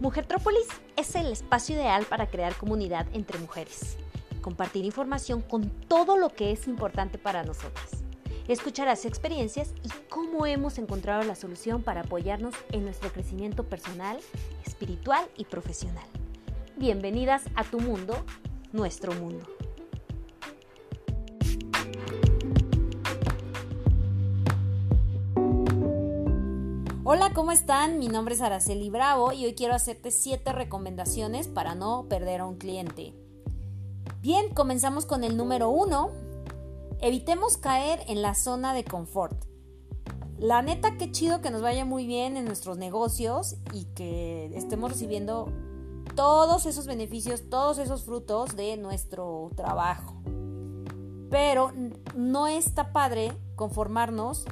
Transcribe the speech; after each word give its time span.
Mujertrópolis 0.00 0.66
es 0.96 1.14
el 1.14 1.26
espacio 1.26 1.74
ideal 1.74 2.06
para 2.06 2.30
crear 2.30 2.56
comunidad 2.56 3.06
entre 3.12 3.38
mujeres, 3.38 3.98
compartir 4.40 4.86
información 4.86 5.42
con 5.42 5.68
todo 5.68 6.16
lo 6.16 6.30
que 6.30 6.52
es 6.52 6.66
importante 6.66 7.18
para 7.18 7.44
nosotras. 7.44 8.02
Escucharás 8.48 9.04
experiencias 9.04 9.74
y 9.82 9.90
cómo 10.08 10.46
hemos 10.46 10.78
encontrado 10.78 11.22
la 11.24 11.34
solución 11.34 11.82
para 11.82 12.00
apoyarnos 12.00 12.54
en 12.72 12.84
nuestro 12.84 13.12
crecimiento 13.12 13.64
personal, 13.64 14.18
espiritual 14.64 15.28
y 15.36 15.44
profesional. 15.44 16.06
Bienvenidas 16.78 17.42
a 17.54 17.64
tu 17.64 17.78
mundo, 17.78 18.24
nuestro 18.72 19.12
mundo. 19.12 19.46
Hola, 27.12 27.32
¿cómo 27.34 27.50
están? 27.50 27.98
Mi 27.98 28.06
nombre 28.06 28.36
es 28.36 28.40
Araceli 28.40 28.88
Bravo 28.88 29.32
y 29.32 29.44
hoy 29.44 29.56
quiero 29.56 29.74
hacerte 29.74 30.12
7 30.12 30.52
recomendaciones 30.52 31.48
para 31.48 31.74
no 31.74 32.06
perder 32.08 32.40
a 32.40 32.46
un 32.46 32.56
cliente. 32.56 33.14
Bien, 34.20 34.54
comenzamos 34.54 35.06
con 35.06 35.24
el 35.24 35.36
número 35.36 35.70
1. 35.70 36.08
Evitemos 37.00 37.56
caer 37.56 37.98
en 38.06 38.22
la 38.22 38.36
zona 38.36 38.74
de 38.74 38.84
confort. 38.84 39.44
La 40.38 40.62
neta, 40.62 40.98
qué 40.98 41.10
chido 41.10 41.40
que 41.40 41.50
nos 41.50 41.62
vaya 41.62 41.84
muy 41.84 42.06
bien 42.06 42.36
en 42.36 42.44
nuestros 42.44 42.78
negocios 42.78 43.56
y 43.72 43.86
que 43.86 44.56
estemos 44.56 44.92
recibiendo 44.92 45.52
todos 46.14 46.64
esos 46.64 46.86
beneficios, 46.86 47.50
todos 47.50 47.78
esos 47.78 48.04
frutos 48.04 48.54
de 48.54 48.76
nuestro 48.76 49.50
trabajo. 49.56 50.14
Pero 51.28 51.72
no 52.14 52.46
está 52.46 52.92
padre 52.92 53.32
conformarnos 53.56 54.44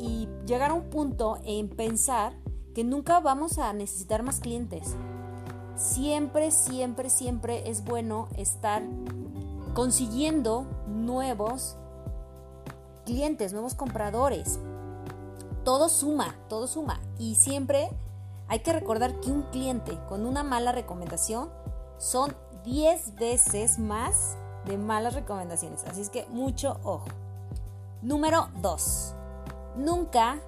y 0.00 0.28
llegar 0.46 0.70
a 0.70 0.74
un 0.74 0.88
punto 0.88 1.38
en 1.44 1.68
pensar 1.68 2.32
que 2.74 2.84
nunca 2.84 3.20
vamos 3.20 3.58
a 3.58 3.72
necesitar 3.72 4.22
más 4.22 4.40
clientes. 4.40 4.96
Siempre, 5.76 6.50
siempre, 6.50 7.10
siempre 7.10 7.68
es 7.68 7.84
bueno 7.84 8.28
estar 8.36 8.82
consiguiendo 9.74 10.66
nuevos 10.86 11.76
clientes, 13.04 13.52
nuevos 13.52 13.74
compradores. 13.74 14.58
Todo 15.64 15.88
suma, 15.88 16.34
todo 16.48 16.66
suma. 16.66 17.00
Y 17.18 17.34
siempre 17.34 17.90
hay 18.48 18.60
que 18.60 18.72
recordar 18.72 19.20
que 19.20 19.30
un 19.30 19.42
cliente 19.50 19.98
con 20.08 20.26
una 20.26 20.42
mala 20.42 20.72
recomendación 20.72 21.50
son 21.98 22.34
10 22.64 23.16
veces 23.16 23.78
más 23.78 24.36
de 24.64 24.78
malas 24.78 25.14
recomendaciones. 25.14 25.84
Así 25.84 26.00
es 26.00 26.10
que 26.10 26.26
mucho 26.26 26.78
ojo. 26.82 27.06
Número 28.02 28.48
2. 28.62 29.16
Nunca, 29.76 30.40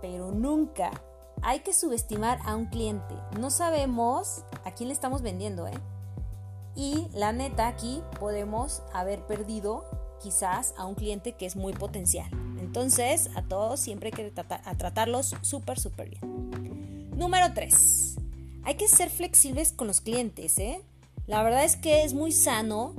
pero 0.00 0.30
nunca 0.30 0.90
hay 1.42 1.60
que 1.60 1.72
subestimar 1.72 2.38
a 2.44 2.56
un 2.56 2.66
cliente. 2.66 3.14
No 3.38 3.50
sabemos 3.50 4.44
a 4.64 4.72
quién 4.72 4.88
le 4.88 4.94
estamos 4.94 5.22
vendiendo, 5.22 5.66
¿eh? 5.66 5.78
Y 6.74 7.08
la 7.14 7.32
neta 7.32 7.68
aquí 7.68 8.02
podemos 8.20 8.82
haber 8.92 9.24
perdido 9.26 9.84
quizás 10.20 10.74
a 10.76 10.86
un 10.86 10.94
cliente 10.94 11.32
que 11.32 11.46
es 11.46 11.56
muy 11.56 11.72
potencial. 11.72 12.30
Entonces, 12.58 13.30
a 13.34 13.42
todos 13.42 13.80
siempre 13.80 14.08
hay 14.08 14.12
que 14.12 14.30
tratarlos 14.76 15.34
súper, 15.40 15.78
súper 15.78 16.10
bien. 16.10 17.10
Número 17.16 17.54
3. 17.54 18.16
Hay 18.64 18.74
que 18.74 18.88
ser 18.88 19.08
flexibles 19.08 19.72
con 19.72 19.86
los 19.86 20.00
clientes, 20.00 20.58
¿eh? 20.58 20.82
La 21.26 21.42
verdad 21.42 21.64
es 21.64 21.76
que 21.76 22.04
es 22.04 22.12
muy 22.12 22.32
sano 22.32 22.94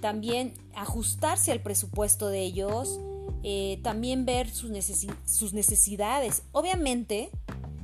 también 0.00 0.54
ajustarse 0.74 1.52
al 1.52 1.62
presupuesto 1.62 2.28
de 2.28 2.40
ellos, 2.40 3.00
eh, 3.42 3.80
también 3.82 4.24
ver 4.24 4.48
sus, 4.50 4.70
necesidades. 4.70 6.42
Obviamente, 6.52 7.30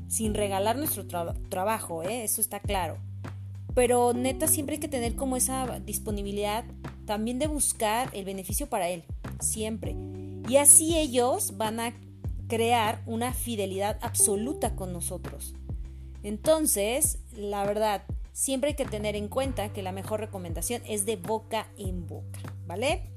sin 0.09 0.35
regalar 0.35 0.77
nuestro 0.77 1.07
trabajo, 1.07 2.03
¿eh? 2.03 2.25
eso 2.25 2.41
está 2.41 2.61
claro. 2.61 2.99
Pero 3.75 4.13
neta, 4.13 4.47
siempre 4.47 4.77
hay 4.77 4.81
que 4.81 4.89
tener 4.89 5.17
como 5.17 5.37
esa 5.37 5.81
disponibilidad 5.81 6.65
también 7.07 7.39
de 7.39 7.47
buscar 7.47 8.11
el 8.13 8.25
beneficio 8.25 8.69
para 8.69 8.89
él, 8.89 9.05
siempre. 9.41 9.97
Y 10.49 10.57
así 10.57 10.97
ellos 10.97 11.57
van 11.57 11.81
a 11.81 11.95
crear 12.49 13.03
una 13.07 13.33
fidelidad 13.33 13.99
absoluta 14.01 14.75
con 14.75 14.93
nosotros. 14.93 15.55
Entonces, 16.23 17.19
la 17.37 17.65
verdad, 17.65 18.03
siempre 18.33 18.71
hay 18.71 18.77
que 18.77 18.85
tener 18.85 19.17
en 19.17 19.29
cuenta 19.29 19.73
que 19.73 19.83
la 19.83 19.93
mejor 19.93 20.21
recomendación 20.21 20.83
es 20.87 21.05
de 21.05 21.17
boca 21.17 21.69
en 21.77 22.07
boca, 22.07 22.41
¿vale? 22.67 23.11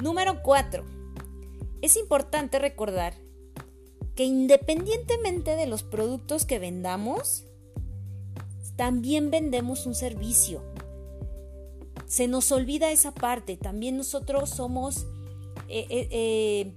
Número 0.00 0.42
4 0.42 0.99
es 1.82 1.96
importante 1.96 2.58
recordar 2.58 3.14
que 4.14 4.24
independientemente 4.24 5.56
de 5.56 5.66
los 5.66 5.82
productos 5.82 6.44
que 6.44 6.58
vendamos, 6.58 7.44
también 8.76 9.30
vendemos 9.30 9.86
un 9.86 9.94
servicio. 9.94 10.62
Se 12.06 12.28
nos 12.28 12.50
olvida 12.50 12.90
esa 12.90 13.12
parte, 13.12 13.56
también 13.56 13.96
nosotros 13.96 14.50
somos 14.50 15.06
eh, 15.68 15.86
eh, 15.88 16.08
eh, 16.10 16.72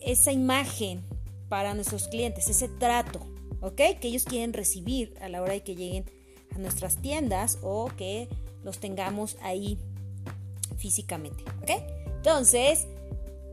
esa 0.00 0.32
imagen 0.32 1.02
para 1.48 1.74
nuestros 1.74 2.08
clientes, 2.08 2.48
ese 2.48 2.68
trato, 2.68 3.20
¿ok? 3.60 3.76
Que 4.00 4.08
ellos 4.08 4.24
quieren 4.24 4.52
recibir 4.52 5.14
a 5.20 5.28
la 5.28 5.42
hora 5.42 5.52
de 5.52 5.62
que 5.62 5.76
lleguen 5.76 6.04
a 6.54 6.58
nuestras 6.58 7.02
tiendas 7.02 7.58
o 7.62 7.90
que 7.96 8.28
los 8.64 8.78
tengamos 8.78 9.36
ahí 9.42 9.78
físicamente, 10.76 11.44
¿ok? 11.62 11.70
Entonces, 12.16 12.86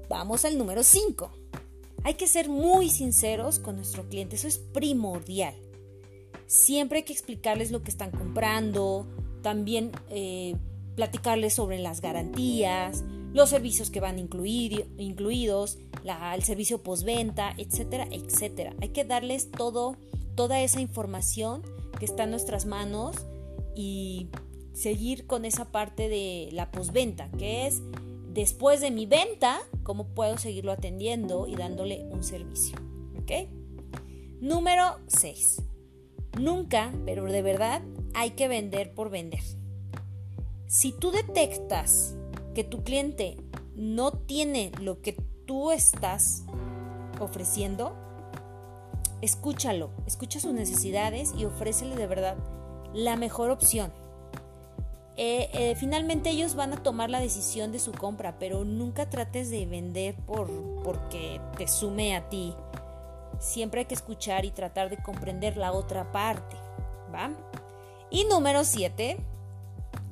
Vamos 0.09 0.45
al 0.45 0.57
número 0.57 0.83
5. 0.83 1.31
Hay 2.03 2.13
que 2.13 2.27
ser 2.27 2.47
muy 2.47 2.89
sinceros 2.89 3.59
con 3.59 3.75
nuestro 3.75 4.07
cliente, 4.07 4.37
eso 4.37 4.47
es 4.47 4.57
primordial. 4.57 5.53
Siempre 6.45 6.99
hay 6.99 7.03
que 7.03 7.13
explicarles 7.13 7.71
lo 7.71 7.83
que 7.83 7.91
están 7.91 8.11
comprando, 8.11 9.05
también 9.41 9.91
eh, 10.09 10.55
platicarles 10.95 11.53
sobre 11.53 11.79
las 11.79 11.99
garantías, 11.99 13.03
los 13.33 13.49
servicios 13.49 13.89
que 13.89 13.99
van 13.99 14.17
incluidos, 14.19 15.77
el 16.33 16.43
servicio 16.43 16.81
postventa, 16.81 17.53
etcétera, 17.57 18.07
etcétera. 18.09 18.73
Hay 18.81 18.89
que 18.89 19.03
darles 19.03 19.51
todo, 19.51 19.97
toda 20.35 20.61
esa 20.61 20.79
información 20.79 21.61
que 21.99 22.05
está 22.05 22.23
en 22.23 22.31
nuestras 22.31 22.65
manos 22.65 23.17
y 23.75 24.29
seguir 24.73 25.27
con 25.27 25.43
esa 25.43 25.65
parte 25.65 26.07
de 26.07 26.49
la 26.53 26.71
postventa, 26.71 27.29
que 27.37 27.67
es 27.67 27.81
después 28.37 28.81
de 28.81 28.91
mi 28.91 29.07
venta, 29.07 29.57
cómo 29.81 30.09
puedo 30.13 30.37
seguirlo 30.37 30.71
atendiendo 30.71 31.47
y 31.47 31.55
dándole 31.55 32.05
un 32.11 32.23
servicio. 32.23 32.77
¿Ok? 33.19 33.49
Número 34.39 34.99
6. 35.07 35.63
Nunca, 36.39 36.93
pero 37.03 37.25
de 37.25 37.41
verdad, 37.41 37.81
hay 38.13 38.31
que 38.31 38.47
vender 38.47 38.93
por 38.93 39.09
vender. 39.09 39.41
Si 40.67 40.91
tú 40.91 41.09
detectas 41.09 42.15
que 42.53 42.63
tu 42.63 42.83
cliente 42.83 43.37
no 43.75 44.11
tiene 44.11 44.71
lo 44.79 45.01
que 45.01 45.13
tú 45.47 45.71
estás 45.71 46.43
ofreciendo, 47.19 47.95
escúchalo, 49.23 49.89
escucha 50.05 50.39
sus 50.39 50.53
necesidades 50.53 51.33
y 51.35 51.45
ofrécele 51.45 51.95
de 51.95 52.05
verdad 52.05 52.37
la 52.93 53.15
mejor 53.15 53.49
opción. 53.49 53.91
Eh, 55.19 55.49
eh, 55.53 55.75
finalmente 55.75 56.29
ellos 56.29 56.53
van 56.53 56.73
a 56.73 56.83
tomar 56.83 57.09
la 57.09 57.19
decisión 57.19 57.71
de 57.71 57.79
su 57.79 57.91
compra, 57.91 58.37
pero 58.37 58.63
nunca 58.63 59.09
trates 59.09 59.49
de 59.49 59.65
vender 59.65 60.15
por 60.15 60.47
porque 60.83 61.41
te 61.57 61.67
sume 61.67 62.15
a 62.15 62.29
ti. 62.29 62.53
Siempre 63.39 63.81
hay 63.81 63.85
que 63.85 63.95
escuchar 63.95 64.45
y 64.45 64.51
tratar 64.51 64.89
de 64.89 64.97
comprender 64.97 65.57
la 65.57 65.71
otra 65.71 66.11
parte, 66.11 66.55
¿va? 67.13 67.31
Y 68.11 68.25
número 68.25 68.63
7, 68.63 69.17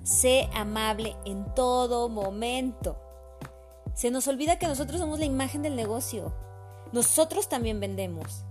sé 0.04 0.50
amable 0.54 1.16
en 1.26 1.54
todo 1.54 2.10
momento. 2.10 2.98
Se 3.94 4.12
nos 4.12 4.28
olvida 4.28 4.60
que 4.60 4.68
nosotros 4.68 5.00
somos 5.00 5.20
la 5.20 5.26
imagen 5.26 5.62
del 5.62 5.76
negocio. 5.76 6.34
Nosotros 6.92 7.48
también 7.48 7.80
vendemos. 7.80 8.44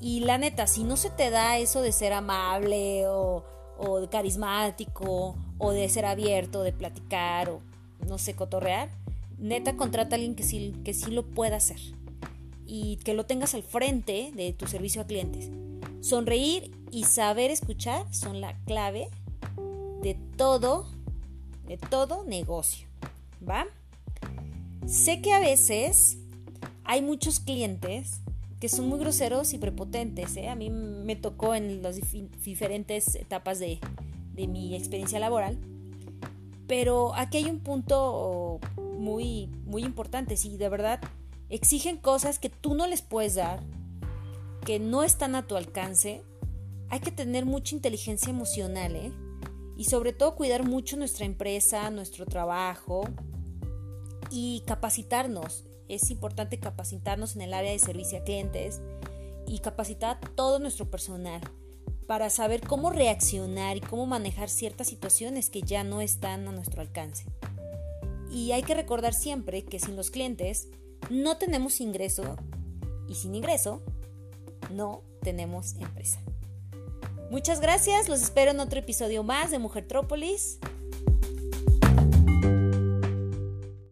Y 0.00 0.20
la 0.20 0.36
neta, 0.36 0.66
si 0.66 0.84
no 0.84 0.96
se 0.96 1.10
te 1.10 1.30
da 1.30 1.58
eso 1.58 1.80
de 1.80 1.92
ser 1.92 2.12
amable 2.12 3.06
o, 3.08 3.44
o 3.78 4.08
carismático 4.08 5.36
o 5.58 5.72
de 5.72 5.88
ser 5.88 6.06
abierto, 6.06 6.62
de 6.62 6.72
platicar 6.72 7.48
o 7.50 7.60
no 8.06 8.18
sé, 8.18 8.34
cotorrear, 8.34 8.90
neta 9.38 9.76
contrata 9.76 10.14
a 10.14 10.16
alguien 10.16 10.34
que 10.34 10.42
sí, 10.42 10.74
que 10.84 10.94
sí 10.94 11.10
lo 11.10 11.26
pueda 11.26 11.56
hacer 11.56 11.80
y 12.66 12.96
que 12.98 13.14
lo 13.14 13.26
tengas 13.26 13.54
al 13.54 13.62
frente 13.62 14.32
de 14.34 14.52
tu 14.52 14.66
servicio 14.66 15.02
a 15.02 15.06
clientes. 15.06 15.50
Sonreír 16.00 16.70
y 16.90 17.04
saber 17.04 17.50
escuchar 17.50 18.12
son 18.12 18.40
la 18.40 18.56
clave 18.64 19.08
de 20.02 20.14
todo, 20.36 20.86
de 21.66 21.76
todo 21.78 22.24
negocio, 22.24 22.86
¿va? 23.48 23.66
Sé 24.86 25.20
que 25.20 25.32
a 25.32 25.40
veces 25.40 26.18
hay 26.84 27.02
muchos 27.02 27.40
clientes 27.40 28.20
que 28.60 28.68
son 28.68 28.88
muy 28.88 28.98
groseros 28.98 29.52
y 29.52 29.58
prepotentes. 29.58 30.36
¿eh? 30.36 30.48
A 30.48 30.54
mí 30.54 30.70
me 30.70 31.16
tocó 31.16 31.54
en 31.54 31.82
las 31.82 31.96
diferentes 32.44 33.14
etapas 33.14 33.58
de, 33.58 33.78
de 34.34 34.46
mi 34.46 34.74
experiencia 34.74 35.18
laboral. 35.18 35.58
Pero 36.66 37.14
aquí 37.14 37.38
hay 37.38 37.46
un 37.46 37.60
punto 37.60 38.60
muy, 38.98 39.48
muy 39.64 39.84
importante. 39.84 40.36
Si 40.36 40.56
de 40.56 40.68
verdad 40.68 41.00
exigen 41.48 41.96
cosas 41.96 42.38
que 42.38 42.48
tú 42.48 42.74
no 42.74 42.86
les 42.86 43.02
puedes 43.02 43.34
dar, 43.34 43.60
que 44.64 44.80
no 44.80 45.04
están 45.04 45.34
a 45.36 45.46
tu 45.46 45.56
alcance, 45.56 46.22
hay 46.88 47.00
que 47.00 47.12
tener 47.12 47.44
mucha 47.46 47.74
inteligencia 47.74 48.30
emocional, 48.30 48.96
¿eh? 48.96 49.12
Y 49.76 49.84
sobre 49.84 50.12
todo 50.12 50.34
cuidar 50.34 50.64
mucho 50.64 50.96
nuestra 50.96 51.26
empresa, 51.26 51.90
nuestro 51.90 52.24
trabajo 52.24 53.04
y 54.30 54.62
capacitarnos. 54.66 55.65
Es 55.88 56.10
importante 56.10 56.58
capacitarnos 56.58 57.36
en 57.36 57.42
el 57.42 57.54
área 57.54 57.72
de 57.72 57.78
servicio 57.78 58.18
a 58.18 58.24
clientes 58.24 58.80
y 59.46 59.60
capacitar 59.60 60.16
a 60.16 60.20
todo 60.34 60.58
nuestro 60.58 60.90
personal 60.90 61.40
para 62.06 62.30
saber 62.30 62.60
cómo 62.60 62.90
reaccionar 62.90 63.76
y 63.76 63.80
cómo 63.80 64.06
manejar 64.06 64.48
ciertas 64.48 64.88
situaciones 64.88 65.50
que 65.50 65.62
ya 65.62 65.84
no 65.84 66.00
están 66.00 66.46
a 66.48 66.52
nuestro 66.52 66.80
alcance. 66.80 67.24
Y 68.30 68.52
hay 68.52 68.62
que 68.62 68.74
recordar 68.74 69.14
siempre 69.14 69.64
que 69.64 69.80
sin 69.80 69.96
los 69.96 70.10
clientes 70.10 70.68
no 71.10 71.36
tenemos 71.36 71.80
ingreso 71.80 72.36
y 73.08 73.14
sin 73.14 73.34
ingreso 73.34 73.82
no 74.70 75.02
tenemos 75.22 75.74
empresa. 75.76 76.20
Muchas 77.30 77.60
gracias, 77.60 78.08
los 78.08 78.22
espero 78.22 78.52
en 78.52 78.60
otro 78.60 78.78
episodio 78.78 79.22
más 79.22 79.50
de 79.50 79.58
Mujer 79.58 79.86
Trópolis. 79.86 80.58